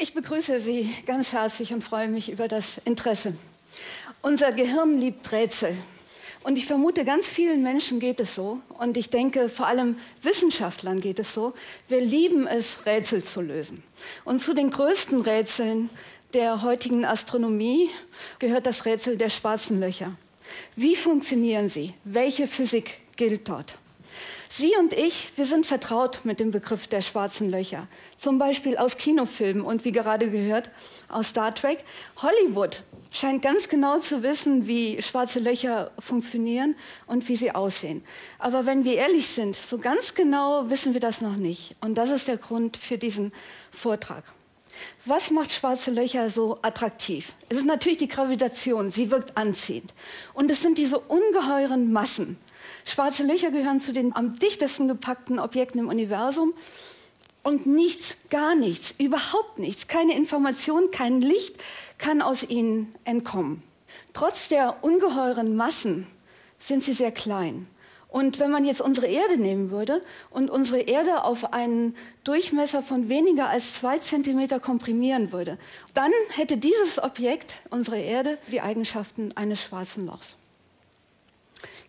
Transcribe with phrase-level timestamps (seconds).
[0.00, 3.34] Ich begrüße Sie ganz herzlich und freue mich über das Interesse.
[4.22, 5.76] Unser Gehirn liebt Rätsel.
[6.44, 8.60] Und ich vermute, ganz vielen Menschen geht es so.
[8.78, 11.52] Und ich denke, vor allem Wissenschaftlern geht es so.
[11.88, 13.82] Wir lieben es, Rätsel zu lösen.
[14.24, 15.90] Und zu den größten Rätseln
[16.32, 17.90] der heutigen Astronomie
[18.38, 20.12] gehört das Rätsel der schwarzen Löcher.
[20.76, 21.92] Wie funktionieren sie?
[22.04, 23.78] Welche Physik gilt dort?
[24.50, 27.86] Sie und ich, wir sind vertraut mit dem Begriff der schwarzen Löcher.
[28.16, 30.70] Zum Beispiel aus Kinofilmen und wie gerade gehört
[31.08, 31.84] aus Star Trek.
[32.16, 36.74] Hollywood scheint ganz genau zu wissen, wie schwarze Löcher funktionieren
[37.06, 38.02] und wie sie aussehen.
[38.38, 41.76] Aber wenn wir ehrlich sind, so ganz genau wissen wir das noch nicht.
[41.80, 43.32] Und das ist der Grund für diesen
[43.70, 44.24] Vortrag.
[45.04, 47.34] Was macht schwarze Löcher so attraktiv?
[47.48, 49.92] Es ist natürlich die Gravitation, sie wirkt anziehend.
[50.34, 52.38] Und es sind diese ungeheuren Massen.
[52.88, 56.54] Schwarze Löcher gehören zu den am dichtesten gepackten Objekten im Universum.
[57.42, 61.56] Und nichts, gar nichts, überhaupt nichts, keine Information, kein Licht
[61.98, 63.62] kann aus ihnen entkommen.
[64.14, 66.06] Trotz der ungeheuren Massen
[66.58, 67.66] sind sie sehr klein.
[68.08, 71.94] Und wenn man jetzt unsere Erde nehmen würde und unsere Erde auf einen
[72.24, 75.58] Durchmesser von weniger als zwei Zentimeter komprimieren würde,
[75.92, 80.37] dann hätte dieses Objekt, unsere Erde, die Eigenschaften eines schwarzen Lochs.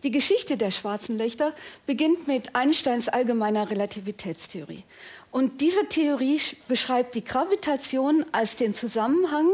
[0.03, 1.53] Die Geschichte der schwarzen Löcher
[1.85, 4.85] beginnt mit Einsteins allgemeiner Relativitätstheorie.
[5.29, 9.49] Und diese Theorie beschreibt die Gravitation als den Zusammenhang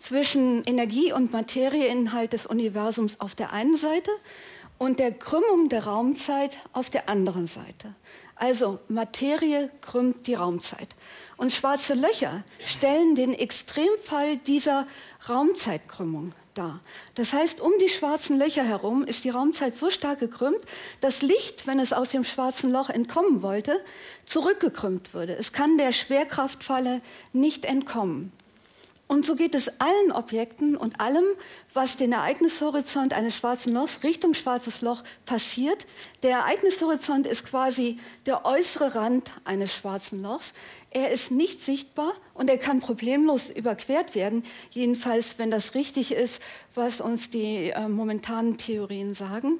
[0.00, 4.10] zwischen Energie und Materieinhalt des Universums auf der einen Seite
[4.78, 7.94] und der Krümmung der Raumzeit auf der anderen Seite.
[8.34, 10.88] Also Materie krümmt die Raumzeit.
[11.36, 14.88] Und schwarze Löcher stellen den Extremfall dieser
[15.28, 16.80] Raumzeitkrümmung dar.
[17.14, 20.60] Das heißt, um die schwarzen Löcher herum ist die Raumzeit so stark gekrümmt,
[21.00, 23.80] dass Licht, wenn es aus dem schwarzen Loch entkommen wollte,
[24.24, 25.36] zurückgekrümmt würde.
[25.36, 27.00] Es kann der Schwerkraftfalle
[27.32, 28.32] nicht entkommen.
[29.06, 31.24] Und so geht es allen Objekten und allem,
[31.74, 35.86] was den Ereignishorizont eines schwarzen Lochs Richtung schwarzes Loch passiert.
[36.22, 40.54] Der Ereignishorizont ist quasi der äußere Rand eines schwarzen Lochs.
[40.94, 46.40] Er ist nicht sichtbar und er kann problemlos überquert werden, jedenfalls wenn das richtig ist,
[46.76, 49.58] was uns die äh, momentanen Theorien sagen.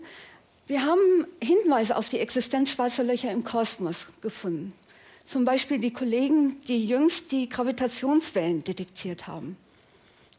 [0.68, 4.72] Wir haben Hinweise auf die Existenz schwarzer Löcher im Kosmos gefunden.
[5.26, 9.56] Zum Beispiel die Kollegen, die jüngst die Gravitationswellen detektiert haben.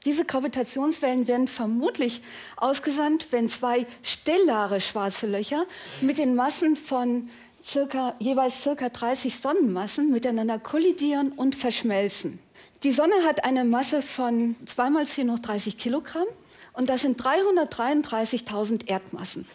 [0.06, 2.22] Diese Gravitationswellen werden vermutlich
[2.58, 5.66] ausgesandt, wenn zwei stellare schwarze Löcher
[6.00, 7.28] mit den Massen von
[7.66, 12.40] circa, jeweils circa 30 Sonnenmassen miteinander kollidieren und verschmelzen.
[12.84, 16.28] Die Sonne hat eine Masse von 2 mal 10 hoch 30 Kilogramm
[16.74, 19.48] und das sind 333.000 Erdmassen.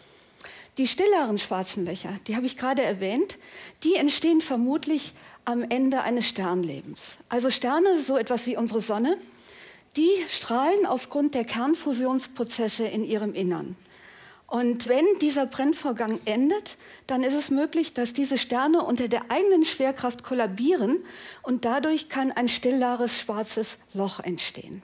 [0.77, 3.37] Die stilleren schwarzen Löcher, die habe ich gerade erwähnt,
[3.83, 5.13] die entstehen vermutlich
[5.45, 7.17] am Ende eines Sternlebens.
[7.29, 9.17] Also Sterne, so etwas wie unsere Sonne,
[9.95, 13.75] die strahlen aufgrund der Kernfusionsprozesse in ihrem Innern.
[14.51, 16.75] Und wenn dieser Brennvorgang endet,
[17.07, 20.97] dann ist es möglich, dass diese Sterne unter der eigenen Schwerkraft kollabieren
[21.41, 24.83] und dadurch kann ein stillares schwarzes Loch entstehen.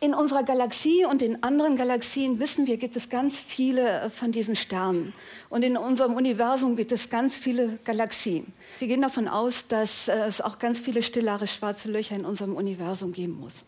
[0.00, 4.32] In unserer Galaxie und in anderen Galaxien wissen wir, gibt es ganz viele äh, von
[4.32, 5.12] diesen Sternen.
[5.50, 8.44] Und in unserem Universum gibt es ganz viele Galaxien.
[8.80, 12.56] Wir gehen davon aus, dass äh, es auch ganz viele stillare schwarze Löcher in unserem
[12.56, 13.64] Universum geben muss.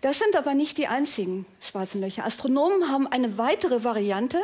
[0.00, 2.24] Das sind aber nicht die einzigen schwarzen Löcher.
[2.24, 4.38] Astronomen haben eine weitere Variante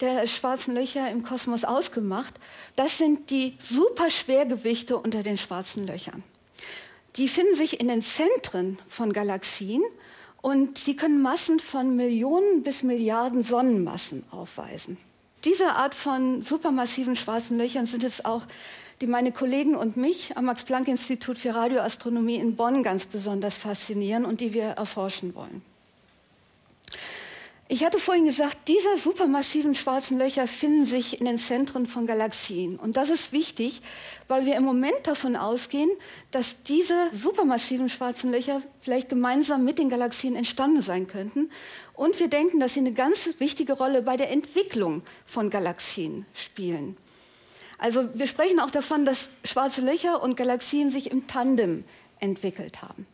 [0.00, 2.34] der schwarzen Löcher im Kosmos ausgemacht.
[2.76, 6.24] Das sind die Superschwergewichte unter den schwarzen Löchern.
[7.16, 9.82] Die finden sich in den Zentren von Galaxien
[10.40, 14.96] und die können Massen von Millionen bis Milliarden Sonnenmassen aufweisen.
[15.44, 18.42] Diese Art von supermassiven schwarzen Löchern sind es auch,
[19.00, 24.40] die meine Kollegen und mich am Max-Planck-Institut für Radioastronomie in Bonn ganz besonders faszinieren und
[24.40, 25.62] die wir erforschen wollen.
[27.68, 32.76] Ich hatte vorhin gesagt, diese supermassiven schwarzen Löcher finden sich in den Zentren von Galaxien.
[32.76, 33.80] Und das ist wichtig,
[34.28, 35.90] weil wir im Moment davon ausgehen,
[36.30, 41.50] dass diese supermassiven schwarzen Löcher vielleicht gemeinsam mit den Galaxien entstanden sein könnten.
[41.92, 46.96] Und wir denken, dass sie eine ganz wichtige Rolle bei der Entwicklung von Galaxien spielen.
[47.78, 51.84] Also wir sprechen auch davon, dass schwarze Löcher und Galaxien sich im Tandem
[52.20, 53.06] entwickelt haben.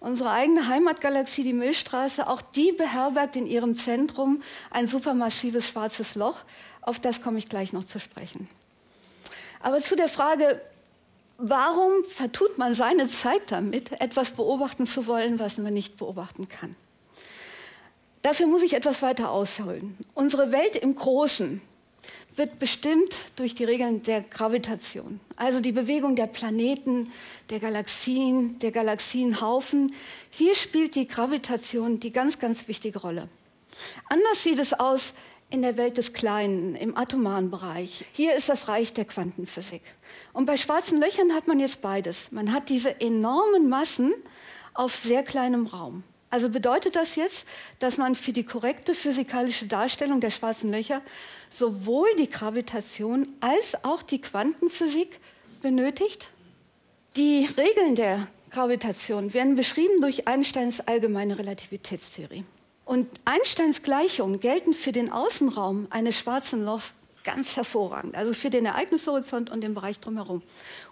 [0.00, 6.42] Unsere eigene Heimatgalaxie, die Milchstraße, auch die beherbergt in ihrem Zentrum ein supermassives schwarzes Loch.
[6.82, 8.48] Auf das komme ich gleich noch zu sprechen.
[9.60, 10.60] Aber zu der Frage,
[11.36, 16.74] warum vertut man seine Zeit damit, etwas beobachten zu wollen, was man nicht beobachten kann?
[18.22, 19.96] Dafür muss ich etwas weiter ausholen.
[20.14, 21.60] Unsere Welt im Großen
[22.38, 25.20] wird bestimmt durch die Regeln der Gravitation.
[25.36, 27.12] Also die Bewegung der Planeten,
[27.50, 29.94] der Galaxien, der Galaxienhaufen.
[30.30, 33.28] Hier spielt die Gravitation die ganz, ganz wichtige Rolle.
[34.08, 35.12] Anders sieht es aus
[35.50, 38.04] in der Welt des Kleinen, im atomaren Bereich.
[38.12, 39.82] Hier ist das Reich der Quantenphysik.
[40.32, 42.30] Und bei schwarzen Löchern hat man jetzt beides.
[42.32, 44.12] Man hat diese enormen Massen
[44.74, 46.04] auf sehr kleinem Raum.
[46.30, 47.46] Also bedeutet das jetzt,
[47.78, 51.00] dass man für die korrekte physikalische Darstellung der schwarzen Löcher
[51.50, 55.20] sowohl die Gravitation als auch die Quantenphysik
[55.60, 56.30] benötigt?
[57.16, 62.44] Die Regeln der Gravitation werden beschrieben durch Einsteins allgemeine Relativitätstheorie.
[62.84, 68.64] Und Einsteins Gleichungen gelten für den Außenraum eines schwarzen Lochs ganz hervorragend, also für den
[68.64, 70.42] Ereignishorizont und den Bereich drumherum.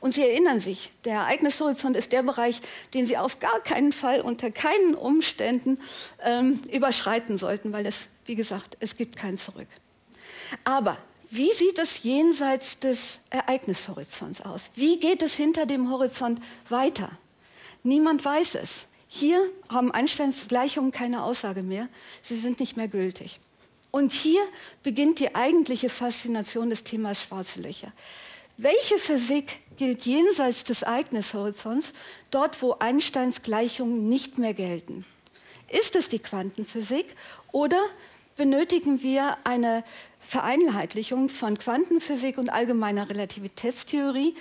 [0.00, 2.60] Und Sie erinnern sich, der Ereignishorizont ist der Bereich,
[2.92, 5.78] den Sie auf gar keinen Fall unter keinen Umständen
[6.22, 9.68] ähm, überschreiten sollten, weil es, wie gesagt, es gibt kein Zurück.
[10.64, 10.98] Aber
[11.30, 14.70] wie sieht es jenseits des Ereignishorizonts aus?
[14.74, 17.10] Wie geht es hinter dem Horizont weiter?
[17.82, 18.86] Niemand weiß es.
[19.08, 21.88] Hier haben Einsteins Gleichungen keine Aussage mehr.
[22.22, 23.40] Sie sind nicht mehr gültig.
[23.90, 24.42] Und hier
[24.82, 27.92] beginnt die eigentliche Faszination des Themas schwarze Löcher.
[28.58, 31.92] Welche Physik gilt jenseits des Ereignishorizonts,
[32.30, 35.04] dort wo Einsteins Gleichungen nicht mehr gelten?
[35.68, 37.14] Ist es die Quantenphysik
[37.52, 37.80] oder
[38.36, 39.82] benötigen wir eine
[40.20, 44.34] Vereinheitlichung von Quantenphysik und allgemeiner Relativitätstheorie,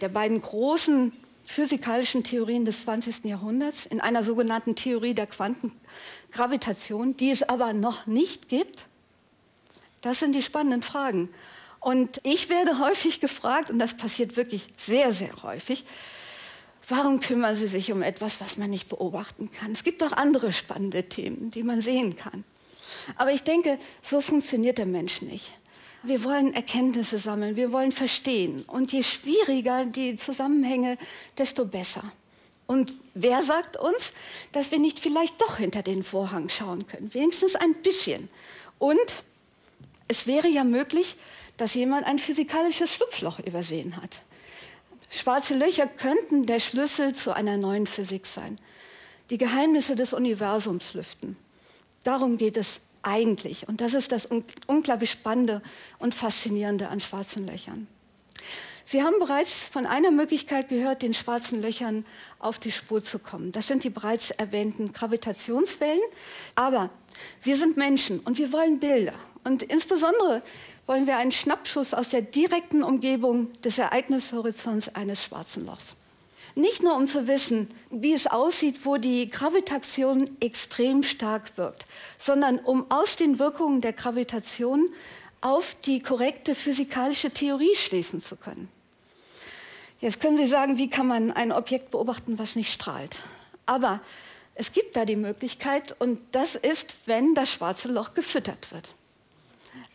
[0.00, 1.12] der beiden großen
[1.44, 3.24] physikalischen Theorien des 20.
[3.24, 8.86] Jahrhunderts, in einer sogenannten Theorie der Quantengravitation, die es aber noch nicht gibt?
[10.00, 11.28] Das sind die spannenden Fragen.
[11.80, 15.84] Und ich werde häufig gefragt, und das passiert wirklich sehr, sehr häufig,
[16.88, 19.72] warum kümmern Sie sich um etwas, was man nicht beobachten kann?
[19.72, 22.44] Es gibt auch andere spannende Themen, die man sehen kann.
[23.16, 25.54] Aber ich denke, so funktioniert der Mensch nicht.
[26.02, 28.62] Wir wollen Erkenntnisse sammeln, wir wollen verstehen.
[28.64, 30.98] Und je schwieriger die Zusammenhänge,
[31.38, 32.12] desto besser.
[32.66, 34.12] Und wer sagt uns,
[34.52, 37.12] dass wir nicht vielleicht doch hinter den Vorhang schauen können?
[37.12, 38.28] Wenigstens ein bisschen.
[38.78, 38.98] Und
[40.08, 41.16] es wäre ja möglich,
[41.56, 44.22] dass jemand ein physikalisches Schlupfloch übersehen hat.
[45.10, 48.58] Schwarze Löcher könnten der Schlüssel zu einer neuen Physik sein.
[49.30, 51.36] Die Geheimnisse des Universums lüften.
[52.02, 53.68] Darum geht es eigentlich.
[53.68, 54.28] Und das ist das
[54.66, 55.62] unglaublich Spannende
[55.98, 57.86] und Faszinierende an schwarzen Löchern.
[58.86, 62.04] Sie haben bereits von einer Möglichkeit gehört, den schwarzen Löchern
[62.38, 63.50] auf die Spur zu kommen.
[63.50, 66.02] Das sind die bereits erwähnten Gravitationswellen.
[66.54, 66.90] Aber
[67.42, 69.14] wir sind Menschen und wir wollen Bilder.
[69.42, 70.42] Und insbesondere
[70.86, 75.96] wollen wir einen Schnappschuss aus der direkten Umgebung des Ereignishorizonts eines schwarzen Lochs.
[76.56, 81.84] Nicht nur um zu wissen, wie es aussieht, wo die Gravitation extrem stark wirkt,
[82.18, 84.88] sondern um aus den Wirkungen der Gravitation
[85.40, 88.68] auf die korrekte physikalische Theorie schließen zu können.
[90.00, 93.16] Jetzt können Sie sagen, wie kann man ein Objekt beobachten, was nicht strahlt?
[93.66, 94.00] Aber
[94.54, 98.90] es gibt da die Möglichkeit und das ist, wenn das schwarze Loch gefüttert wird.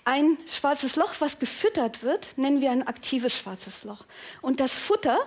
[0.03, 4.05] Ein schwarzes Loch, was gefüttert wird, nennen wir ein aktives schwarzes Loch.
[4.41, 5.19] Und das Futter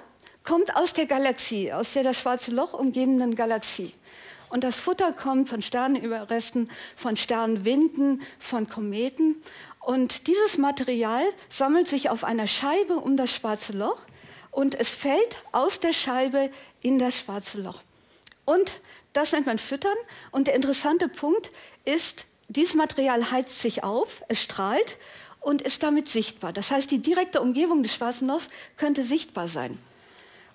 [0.44, 3.92] kommt aus der Galaxie, aus der das schwarze Loch umgebenden Galaxie.
[4.48, 9.42] Und das Futter kommt von Sternenüberresten, von Sternwinden, von Kometen.
[9.80, 14.04] Und dieses Material sammelt sich auf einer Scheibe um das schwarze Loch
[14.50, 16.50] und es fällt aus der Scheibe
[16.82, 17.80] in das schwarze Loch.
[18.44, 18.80] Und
[19.14, 19.96] das nennt man Füttern.
[20.30, 21.50] Und der interessante Punkt
[21.86, 24.98] ist, dieses Material heizt sich auf, es strahlt
[25.40, 26.52] und ist damit sichtbar.
[26.52, 29.78] Das heißt, die direkte Umgebung des schwarzen Lochs könnte sichtbar sein.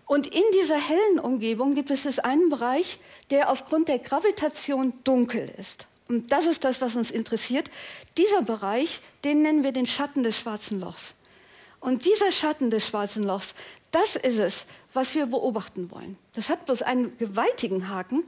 [0.08, 2.98] Und in dieser hellen Umgebung gibt es einen Bereich,
[3.30, 5.86] der aufgrund der Gravitation dunkel ist.
[6.08, 7.70] Und das ist das, was uns interessiert.
[8.18, 11.14] Dieser Bereich, den nennen wir den Schatten des schwarzen Lochs.
[11.82, 13.54] Und dieser Schatten des schwarzen Lochs,
[13.92, 16.18] das ist es, was wir beobachten wollen.
[16.34, 18.24] Das hat bloß einen gewaltigen Haken.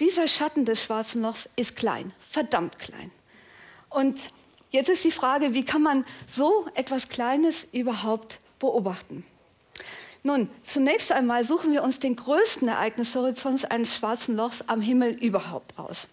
[0.00, 3.12] Dieser Schatten des schwarzen Lochs ist klein, verdammt klein.
[3.88, 4.18] Und
[4.70, 9.24] jetzt ist die Frage, wie kann man so etwas Kleines überhaupt beobachten?
[10.24, 15.76] Nun, zunächst einmal suchen wir uns den größten Ereignishorizont eines schwarzen Lochs am Himmel überhaupt
[15.78, 16.06] aus.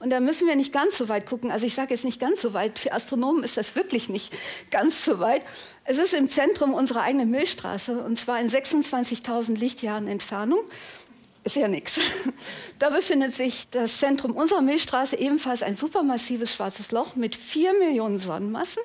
[0.00, 1.52] Und da müssen wir nicht ganz so weit gucken.
[1.52, 2.78] Also ich sage jetzt nicht ganz so weit.
[2.78, 4.32] Für Astronomen ist das wirklich nicht
[4.70, 5.42] ganz so weit.
[5.84, 10.60] Es ist im Zentrum unserer eigenen Milchstraße und zwar in 26.000 Lichtjahren Entfernung.
[11.44, 12.00] Ist ja nichts.
[12.80, 18.18] Da befindet sich das Zentrum unserer Milchstraße ebenfalls ein supermassives schwarzes Loch mit vier Millionen
[18.18, 18.82] Sonnenmassen.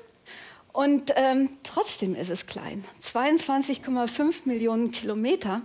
[0.78, 2.84] Und ähm, trotzdem ist es klein.
[3.02, 5.60] 22,5 Millionen Kilometer.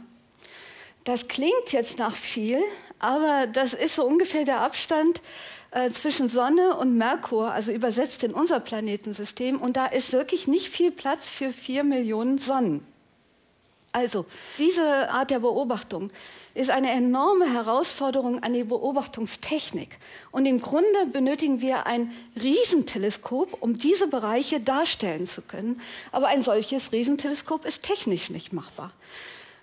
[1.04, 2.58] Das klingt jetzt nach viel,
[2.98, 5.22] aber das ist so ungefähr der Abstand
[5.70, 9.62] äh, zwischen Sonne und Merkur, also übersetzt in unser Planetensystem.
[9.62, 12.84] Und da ist wirklich nicht viel Platz für vier Millionen Sonnen.
[13.94, 14.26] Also,
[14.58, 16.10] diese Art der Beobachtung
[16.56, 20.00] ist eine enorme Herausforderung an die Beobachtungstechnik.
[20.32, 25.80] Und im Grunde benötigen wir ein Riesenteleskop, um diese Bereiche darstellen zu können.
[26.12, 28.92] Aber ein solches Riesenteleskop ist technisch nicht machbar.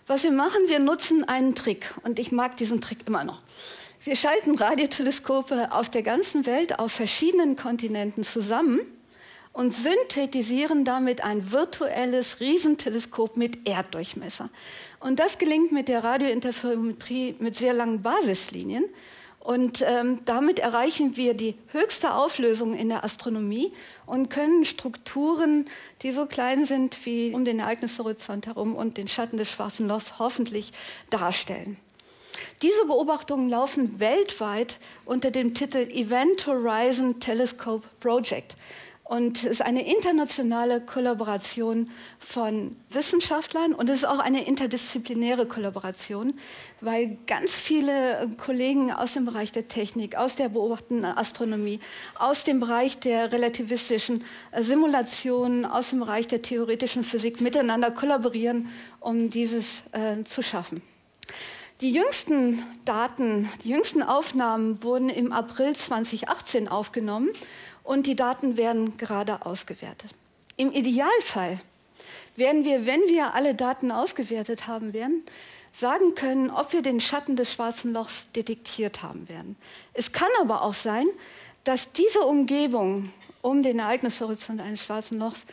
[0.07, 1.93] Was wir machen, wir nutzen einen Trick.
[2.05, 3.43] Und ich mag diesen Trick immer noch.
[4.05, 8.81] Wir schalten Radioteleskope auf der ganzen Welt, auf verschiedenen Kontinenten zusammen
[9.53, 14.49] und synthetisieren damit ein virtuelles Riesenteleskop mit Erddurchmesser.
[15.01, 18.85] Und das gelingt mit der Radiointerferometrie mit sehr langen Basislinien.
[19.41, 23.73] Und ähm, damit erreichen wir die höchste Auflösung in der Astronomie
[24.05, 25.67] und können Strukturen,
[26.03, 30.19] die so klein sind wie um den Ereignishorizont herum und den Schatten des schwarzen Lochs,
[30.19, 30.73] hoffentlich
[31.09, 31.79] darstellen.
[32.63, 38.57] Diese Beobachtungen laufen weltweit unter dem Titel Event Horizon Telescope Project.
[39.11, 41.91] Und es ist eine internationale Kollaboration
[42.21, 46.35] von Wissenschaftlern und es ist auch eine interdisziplinäre Kollaboration,
[46.81, 51.81] weil ganz viele Kollegen aus dem Bereich der Technik, aus der beobachtenden Astronomie,
[52.21, 54.23] aus dem Bereich der relativistischen
[54.57, 58.69] Simulation, aus dem Bereich der theoretischen Physik miteinander kollaborieren,
[59.01, 60.83] um dieses äh, zu schaffen.
[61.81, 67.31] Die jüngsten Daten, die jüngsten Aufnahmen wurden im April 2018 aufgenommen
[67.85, 70.11] und die Daten werden gerade ausgewertet.
[70.59, 71.59] Im Idealfall
[72.37, 75.25] werden wir, wenn wir alle Daten ausgewertet haben werden,
[75.73, 79.57] sagen können, ob wir den Schatten des schwarzen Lochs detektiert haben werden.
[79.95, 81.07] Es kann aber auch sein,
[81.65, 83.11] dass diese Umgebung
[83.41, 85.45] um den Ereignishorizont eines schwarzen Lochs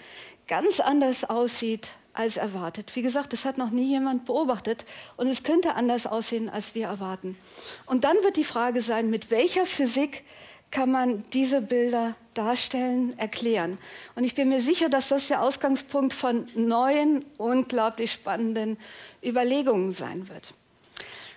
[0.45, 2.95] ganz anders aussieht als erwartet.
[2.95, 4.85] Wie gesagt, das hat noch nie jemand beobachtet
[5.17, 7.37] und es könnte anders aussehen, als wir erwarten.
[7.85, 10.23] Und dann wird die Frage sein, mit welcher Physik
[10.71, 13.77] kann man diese Bilder darstellen, erklären.
[14.15, 18.77] Und ich bin mir sicher, dass das der Ausgangspunkt von neuen, unglaublich spannenden
[19.23, 20.49] Überlegungen sein wird.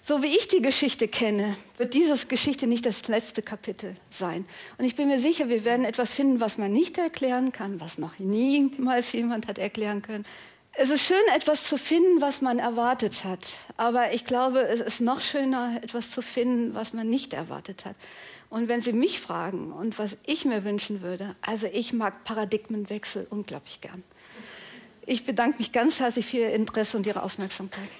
[0.02, 4.46] So wie ich die Geschichte kenne, wird diese Geschichte nicht das letzte Kapitel sein.
[4.78, 7.98] Und ich bin mir sicher, wir werden etwas finden, was man nicht erklären kann, was
[7.98, 10.24] noch niemals jemand hat erklären können.
[10.82, 13.46] Es ist schön, etwas zu finden, was man erwartet hat.
[13.76, 17.96] Aber ich glaube, es ist noch schöner, etwas zu finden, was man nicht erwartet hat.
[18.48, 23.26] Und wenn Sie mich fragen und was ich mir wünschen würde, also ich mag Paradigmenwechsel
[23.28, 24.02] unglaublich gern.
[25.04, 27.90] Ich bedanke mich ganz herzlich für Ihr Interesse und Ihre Aufmerksamkeit.